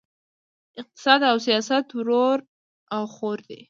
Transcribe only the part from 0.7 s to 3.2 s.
اقتصاد او سیاست ورور او